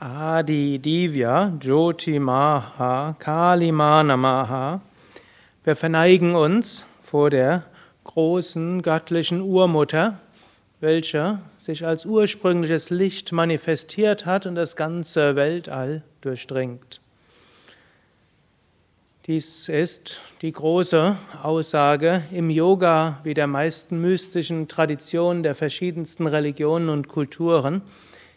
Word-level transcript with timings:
Adi 0.00 0.80
Divya 0.80 1.56
Jyoti 1.60 2.18
Maha 2.18 3.14
Kalima 3.16 4.02
Namaha. 4.02 4.80
Wir 5.62 5.76
verneigen 5.76 6.34
uns 6.34 6.84
vor 7.00 7.30
der 7.30 7.62
großen 8.02 8.82
göttlichen 8.82 9.40
Urmutter, 9.40 10.18
welche 10.80 11.38
sich 11.60 11.86
als 11.86 12.06
ursprüngliches 12.06 12.90
Licht 12.90 13.30
manifestiert 13.30 14.26
hat 14.26 14.46
und 14.46 14.56
das 14.56 14.74
ganze 14.74 15.36
Weltall 15.36 16.02
durchdringt. 16.22 17.00
Dies 19.26 19.68
ist 19.68 20.20
die 20.42 20.52
große 20.52 21.16
Aussage 21.40 22.24
im 22.32 22.50
Yoga 22.50 23.20
wie 23.22 23.32
der 23.32 23.46
meisten 23.46 24.00
mystischen 24.00 24.66
Traditionen 24.66 25.44
der 25.44 25.54
verschiedensten 25.54 26.26
Religionen 26.26 26.88
und 26.88 27.06
Kulturen. 27.06 27.82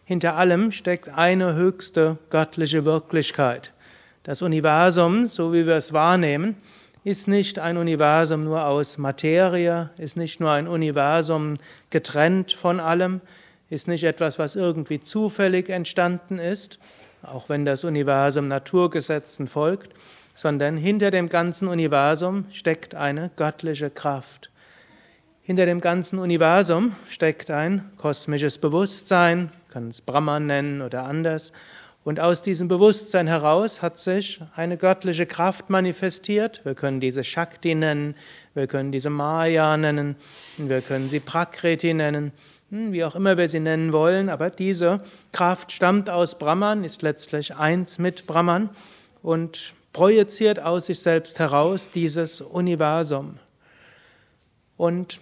Hinter 0.08 0.38
allem 0.38 0.71
steckt 0.71 1.10
eine 1.10 1.55
höchste 1.55 2.18
göttliche 2.30 2.86
Wirklichkeit. 2.86 3.73
Das 4.23 4.41
Universum, 4.41 5.27
so 5.27 5.52
wie 5.52 5.68
wir 5.68 5.76
es 5.76 5.91
wahrnehmen, 5.91 6.55
ist 7.04 7.27
nicht 7.27 7.59
ein 7.59 7.76
Universum 7.76 8.45
nur 8.45 8.66
aus 8.67 8.98
Materie, 8.98 9.90
ist 9.98 10.16
nicht 10.16 10.40
nur 10.40 10.50
ein 10.52 10.70
Universum 10.70 11.58
getrennt 11.90 12.54
von 12.54 12.80
allem, 12.80 13.20
ist 13.70 13.90
nicht 13.90 14.05
etwas, 14.05 14.40
was 14.40 14.55
irgendwie 14.55 15.02
zufällig 15.02 15.67
entstanden 15.67 16.39
ist, 16.39 16.80
auch 17.22 17.50
wenn 17.50 17.66
das 17.66 17.84
Universum 17.84 18.48
Naturgesetzen 18.48 19.48
folgt, 19.48 19.92
sondern 20.36 20.78
hinter 20.78 21.12
dem 21.12 21.28
ganzen 21.28 21.67
Universum 21.67 22.45
steckt 22.53 22.95
eine 22.95 23.30
göttliche 23.36 23.89
Kraft. 23.89 24.52
Hinter 25.42 25.66
dem 25.66 25.81
ganzen 25.81 26.20
Universum 26.20 26.95
steckt 27.09 27.52
ein 27.52 27.92
kosmisches 27.98 28.58
Bewusstsein, 28.58 29.50
kann 29.77 29.90
es 29.90 30.02
Brahman 30.02 30.48
nennen 30.48 30.81
oder 30.81 31.04
anders. 31.04 31.52
Und 32.04 32.20
aus 32.20 32.41
diesem 32.41 32.67
Bewusstsein 32.67 33.27
heraus 33.27 33.84
hat 33.84 34.00
sich 34.00 34.42
eine 34.56 34.75
göttliche 34.75 35.28
Kraft 35.28 35.70
manifestiert. 35.70 36.61
Wir 36.64 36.73
können 36.73 37.00
diese 37.00 37.23
Shakti 37.23 37.75
nennen, 37.75 38.16
wir 38.55 38.66
können 38.66 38.92
diese 38.92 39.11
Maya 39.11 39.78
nennen, 39.78 40.16
wir 40.58 40.81
können 40.81 41.09
sie 41.09 41.20
Prakriti 41.20 41.94
nennen, 41.94 42.31
hm, 42.72 42.92
wie 42.92 43.03
auch 43.03 43.14
immer 43.14 43.38
wir 43.38 43.48
sie 43.50 43.59
nennen 43.59 43.94
wollen. 43.94 44.30
Aber 44.30 44.50
diese 44.50 45.00
Kraft 45.31 45.72
stammt 45.72 46.09
aus 46.09 46.39
Brahman, 46.39 46.83
ist 46.83 47.03
letztlich 47.03 47.55
eins 47.55 48.00
mit 48.00 48.25
Brahman 48.25 48.72
und 49.22 49.75
projiziert 49.94 50.59
aus 50.59 50.88
sich 50.88 51.02
selbst 51.02 51.38
heraus 51.38 51.92
dieses 51.92 52.42
Universum. 52.42 53.38
Und 54.75 55.20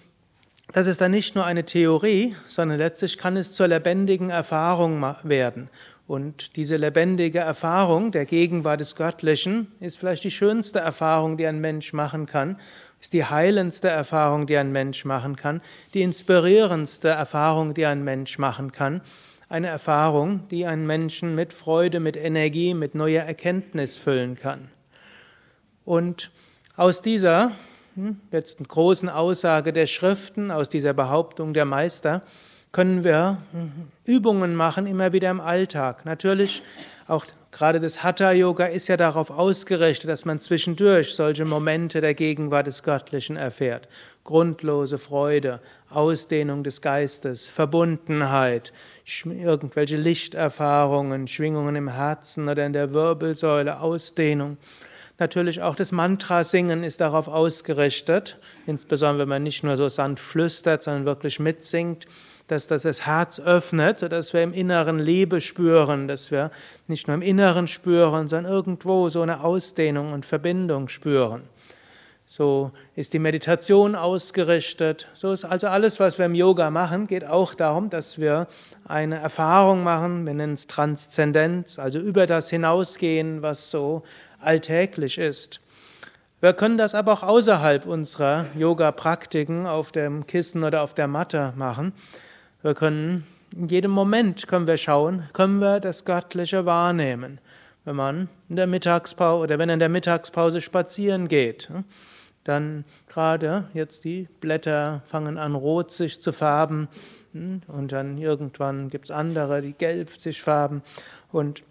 das 0.76 0.88
ist 0.88 1.00
dann 1.00 1.12
nicht 1.12 1.36
nur 1.36 1.45
eine 1.45 1.64
Theorie, 1.64 2.36
sondern 2.50 2.80
letztlich 2.80 3.18
kann 3.18 3.38
es 3.38 3.54
zur 3.54 3.70
lebendigen 3.70 4.30
Erfahrung 4.30 5.02
werden. 5.23 5.70
Und 6.06 6.58
diese 6.58 6.76
lebendige 6.76 7.40
Erfahrung 7.40 8.12
der 8.12 8.26
Gegenwart 8.26 8.82
des 8.82 8.98
Göttlichen 8.98 9.72
ist 9.80 9.98
vielleicht 9.98 10.26
die 10.26 10.32
schönste 10.32 10.80
Erfahrung, 10.80 11.38
die 11.38 11.48
ein 11.48 11.62
Mensch 11.62 11.94
machen 11.94 12.26
kann, 12.26 12.59
ist 13.00 13.14
die 13.14 13.23
heilendste 13.23 13.88
Erfahrung, 13.88 14.48
die 14.48 14.58
ein 14.58 14.73
Mensch 14.73 15.06
machen 15.06 15.38
kann, 15.38 15.62
die 15.94 16.02
inspirierendste 16.02 17.08
Erfahrung, 17.08 17.73
die 17.73 17.86
ein 17.86 18.04
Mensch 18.04 18.38
machen 18.38 18.73
kann 18.73 19.02
eine 19.48 19.67
Erfahrung, 19.67 20.45
die 20.50 20.66
einen 20.66 20.88
Menschen 20.88 21.36
mit 21.36 21.54
Freude, 21.54 22.02
mit 22.02 22.17
Energie, 22.17 22.73
mit 22.73 22.95
neuer 22.95 23.23
Erkenntnis 23.23 23.95
füllen 23.95 24.36
kann. 24.36 24.70
Und 25.86 26.32
aus 26.76 27.02
dieser 27.02 27.52
hm, 27.96 28.20
jetzt 28.32 28.60
großen 28.68 29.10
Aussage 29.10 29.74
der 29.74 29.88
Schriften, 29.88 30.52
aus 30.52 30.70
dieser 30.70 30.94
Behauptung 30.94 31.54
der 31.54 31.66
Meister, 31.66 32.22
können 32.72 33.04
wir 33.04 33.38
hm, 33.52 33.72
Übungen 34.06 34.56
machen, 34.56 34.86
immer 34.86 35.14
wieder 35.14 35.30
im 35.32 35.40
Alltag. 35.40 36.06
Natürlich 36.06 36.62
auch 37.08 37.26
Gerade 37.56 37.80
das 37.80 38.04
Hatha-Yoga 38.04 38.66
ist 38.66 38.90
ja 38.90 38.98
darauf 38.98 39.30
ausgerichtet, 39.30 40.10
dass 40.10 40.26
man 40.26 40.42
zwischendurch 40.42 41.16
solche 41.16 41.46
Momente 41.46 42.02
der 42.02 42.14
Gegenwart 42.14 42.68
des 42.68 42.84
Göttlichen 42.84 43.38
erfährt. 43.38 43.88
Grundlose 44.26 44.98
Freude, 44.98 45.61
Ausdehnung 45.89 46.66
des 46.66 46.82
Geistes, 46.82 47.48
Verbundenheit, 47.48 48.73
irgendwelche 49.23 49.95
Lichterfahrungen, 49.95 51.28
Schwingungen 51.28 51.78
im 51.78 51.88
Herzen 51.88 52.50
oder 52.50 52.66
in 52.66 52.73
der 52.73 52.92
Wirbelsäule, 52.92 53.80
Ausdehnung. 53.80 54.58
Natürlich 55.17 55.61
auch 55.61 55.76
das 55.76 55.92
Mantra-Singen 55.92 56.83
ist 56.83 56.99
darauf 56.99 57.27
ausgerichtet, 57.27 58.37
insbesondere 58.67 59.21
wenn 59.23 59.30
man 59.30 59.43
nicht 59.43 59.64
nur 59.64 59.77
so 59.77 59.87
sanft 59.87 60.23
flüstert, 60.23 60.83
sondern 60.83 61.05
wirklich 61.05 61.39
mitsingt 61.39 62.05
dass 62.48 62.67
das 62.67 62.83
das 62.83 63.05
Herz 63.05 63.39
öffnet, 63.39 63.99
sodass 63.99 64.33
wir 64.33 64.43
im 64.43 64.54
Inneren 64.54 64.99
Liebe 64.99 65.42
spüren, 65.42 66.08
dass 66.08 66.31
wir 66.31 66.52
nicht 66.87 67.08
nur 67.08 67.15
im 67.15 67.21
Inneren 67.21 67.67
spüren, 67.67 68.27
sondern 68.27 68.52
irgendwo 68.52 69.09
so 69.09 69.21
eine 69.21 69.43
Ausdehnung 69.43 70.14
und 70.14 70.25
Verbindung 70.25 70.87
spüren. 70.87 71.43
So 72.27 72.71
ist 72.95 73.14
die 73.14 73.20
Meditation 73.20 73.95
ausgerichtet. 73.95 75.08
So 75.14 75.31
ist 75.31 75.45
also 75.45 75.67
alles, 75.67 75.99
was 75.99 76.17
wir 76.17 76.25
im 76.25 76.33
Yoga 76.33 76.71
machen, 76.71 77.05
geht 77.05 77.25
auch 77.25 77.54
darum, 77.54 77.92
dass 77.92 78.17
wir 78.17 78.48
eine 78.83 79.17
Erfahrung 79.17 79.83
machen, 79.83 80.25
wir 80.25 80.33
nennen 80.33 80.55
es 80.55 80.65
Transzendenz, 80.65 81.77
also 81.77 81.99
über 81.99 82.25
das 82.25 82.49
hinausgehen, 82.49 83.43
was 83.43 83.70
so 83.70 84.04
alltäglich 84.40 85.18
ist. 85.18 85.62
Wir 86.42 86.54
können 86.54 86.78
das 86.78 86.94
aber 86.94 87.14
auch 87.14 87.23
außerhalb 87.23 87.86
unserer 87.86 88.46
Yoga-Praktiken 88.56 89.66
auf 89.66 89.92
dem 89.92 90.28
Kissen 90.28 90.64
oder 90.64 90.84
auf 90.84 90.94
der 90.94 91.08
Matte 91.08 91.54
machen. 91.56 91.94
Wir 92.62 92.73
können 92.73 93.26
in 93.56 93.68
jedem 93.68 93.92
Moment 93.92 94.48
können 94.48 94.68
wir 94.68 94.78
schauen, 94.78 95.30
können 95.32 95.60
wir 95.60 95.80
das 95.80 96.04
Göttliche 96.04 96.66
wahrnehmen. 96.66 97.40
Wenn 97.86 97.96
man 97.96 98.30
in 98.50 98.58
der 98.58 98.68
Mittagspause 98.68 99.44
oder 99.44 99.60
wenn 99.60 99.70
in 99.70 99.80
der 99.80 99.90
Mittagspause 99.90 100.60
spazieren 100.60 101.28
geht, 101.28 101.70
hm, 101.70 101.86
dann 102.44 102.84
gerade 103.08 103.70
jetzt 103.73 104.04
die 104.04 104.28
Blätter 104.42 105.04
fangen 105.08 105.38
an 105.38 105.56
rot 105.56 105.92
sich 105.92 106.22
zu 106.22 106.34
färben 106.34 106.90
hm, 107.32 107.62
und 107.67 107.92
dann 107.92 108.17
irgendwann 108.17 108.90
gibt 108.90 109.06
es 109.06 109.12
andere, 109.12 109.62
die 109.62 109.73
gelb 109.73 110.10
sich 110.20 110.42
färben 110.42 110.82
und 111.32 111.64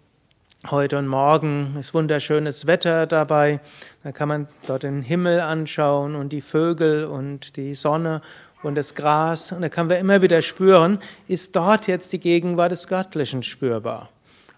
Heute 0.71 0.97
und 0.97 1.05
morgen 1.05 1.75
ist 1.79 1.93
wunderschönes 1.93 2.65
Wetter 2.65 3.05
dabei. 3.05 3.59
Da 4.03 4.11
kann 4.11 4.27
man 4.27 4.47
dort 4.65 4.81
den 4.81 5.03
Himmel 5.03 5.39
anschauen 5.39 6.15
und 6.15 6.29
die 6.29 6.41
Vögel 6.41 7.05
und 7.05 7.55
die 7.55 7.75
Sonne 7.75 8.19
und 8.63 8.73
das 8.73 8.95
Gras. 8.95 9.51
Und 9.51 9.61
da 9.61 9.69
können 9.69 9.91
wir 9.91 9.99
immer 9.99 10.23
wieder 10.23 10.41
spüren, 10.41 10.97
ist 11.27 11.55
dort 11.55 11.85
jetzt 11.85 12.13
die 12.13 12.19
Gegenwart 12.19 12.71
des 12.71 12.87
Göttlichen 12.87 13.43
spürbar. 13.43 14.09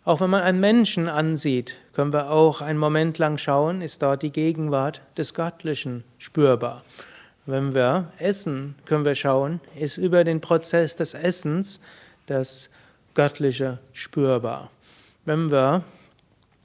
Auch 0.06 0.22
wenn 0.22 0.30
man 0.30 0.44
einen 0.44 0.62
Menschen 0.62 1.10
ansieht, 1.10 1.76
können 1.92 2.14
wir 2.14 2.32
auch 2.32 2.62
einen 2.62 2.80
Moment 2.80 3.18
lang 3.18 3.38
schauen, 3.38 3.82
ist 3.82 4.02
dort 4.02 4.24
die 4.24 4.32
Gegenwart 4.32 5.02
des 5.18 5.34
Göttlichen 5.34 6.06
spürbar. 6.20 6.84
Wenn 7.46 7.74
wir 7.74 8.14
essen, 8.18 8.76
können 8.86 9.04
wir 9.04 9.16
schauen, 9.16 9.60
ist 9.78 9.98
über 9.98 10.24
den 10.24 10.40
Prozess 10.40 10.96
des 10.96 11.14
Essens 11.14 11.82
das 12.28 12.70
Göttliche 13.14 13.80
spürbar. 13.92 14.70
Wenn 15.26 15.52
wir 15.52 15.84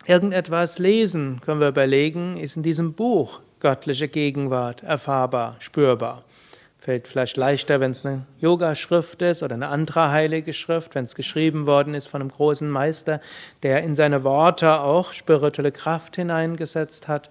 irgendetwas 0.06 0.78
lesen, 0.78 1.40
können 1.44 1.60
wir 1.60 1.68
überlegen, 1.68 2.36
ist 2.36 2.56
in 2.56 2.62
diesem 2.62 2.94
Buch 2.94 3.40
göttliche 3.60 4.08
Gegenwart 4.08 4.82
erfahrbar, 4.82 5.56
spürbar. 5.60 6.24
Fällt 6.78 7.06
vielleicht 7.06 7.36
leichter, 7.36 7.78
wenn 7.78 7.92
es 7.92 8.04
eine 8.04 8.26
Yogaschrift 8.40 9.22
ist 9.22 9.44
oder 9.44 9.54
eine 9.54 9.68
andere 9.68 10.10
heilige 10.10 10.52
Schrift, 10.52 10.96
wenn 10.96 11.04
es 11.04 11.14
geschrieben 11.14 11.64
worden 11.64 11.94
ist 11.94 12.08
von 12.08 12.20
einem 12.20 12.32
großen 12.32 12.68
Meister, 12.68 13.20
der 13.62 13.84
in 13.84 13.94
seine 13.94 14.24
Worte 14.24 14.80
auch 14.80 15.12
spirituelle 15.12 15.70
Kraft 15.70 16.16
hineingesetzt 16.16 17.06
hat. 17.06 17.30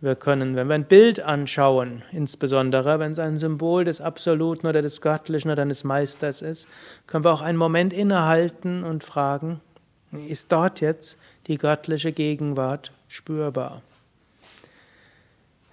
Wir 0.00 0.14
können, 0.14 0.54
wenn 0.54 0.68
wir 0.68 0.76
ein 0.76 0.84
Bild 0.84 1.18
anschauen, 1.18 2.04
insbesondere 2.12 3.00
wenn 3.00 3.10
es 3.10 3.18
ein 3.18 3.36
Symbol 3.36 3.84
des 3.84 4.00
Absoluten 4.00 4.68
oder 4.68 4.80
des 4.80 5.00
Göttlichen 5.00 5.50
oder 5.50 5.62
eines 5.62 5.82
Meisters 5.82 6.40
ist, 6.40 6.68
können 7.08 7.24
wir 7.24 7.32
auch 7.32 7.40
einen 7.40 7.58
Moment 7.58 7.92
innehalten 7.92 8.84
und 8.84 9.02
fragen, 9.02 9.60
ist 10.12 10.50
dort 10.52 10.80
jetzt 10.80 11.18
die 11.46 11.58
göttliche 11.58 12.12
Gegenwart 12.12 12.92
spürbar? 13.08 13.82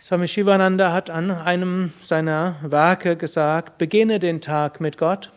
Swami 0.01 0.27
Shivananda 0.27 0.93
hat 0.93 1.09
an 1.09 1.31
einem 1.31 1.91
seiner 2.03 2.57
Werke 2.61 3.15
gesagt, 3.15 3.79
beginne 3.79 4.19
den 4.19 4.39
Tag 4.39 4.79
mit 4.79 4.99
Gott, 4.99 5.31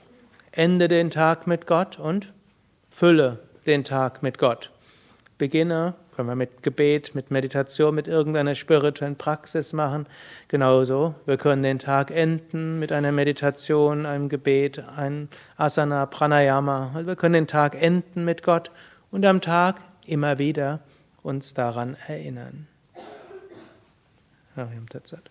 ende 0.53 0.89
den 0.89 1.11
Tag 1.11 1.47
mit 1.47 1.67
Gott 1.67 1.99
und 1.99 2.33
fülle 2.91 3.39
den 3.65 3.83
Tag 3.83 4.23
mit 4.23 4.37
Gott. 4.37 4.71
Beginne, 5.39 5.95
können 6.19 6.29
wir 6.29 6.35
mit 6.35 6.65
Gebet, 6.65 7.15
mit 7.15 7.31
Meditation, 7.31 7.95
mit 7.95 8.09
irgendeiner 8.09 8.57
spirituellen 8.57 9.15
Praxis 9.15 9.73
machen. 9.73 10.07
Genauso, 10.49 11.15
wir 11.27 11.37
können 11.37 11.63
den 11.63 11.79
Tag 11.79 12.11
enden 12.11 12.81
mit 12.81 12.91
einer 12.91 13.13
Meditation, 13.13 14.05
einem 14.05 14.29
Gebet, 14.29 14.81
einem 14.81 15.29
Asana, 15.57 16.07
Pranayama. 16.07 16.91
Also 16.93 17.07
wir 17.07 17.15
können 17.15 17.35
den 17.35 17.47
Tag 17.47 17.81
enden 17.81 18.25
mit 18.25 18.43
Gott 18.43 18.73
und 19.11 19.25
am 19.25 19.41
Tag 19.41 19.83
immer 20.07 20.39
wieder 20.39 20.81
uns 21.23 21.55
daran 21.55 21.97
erinnern. 22.07 22.67
Hariam 24.57 24.89
Tatsat. 24.89 25.31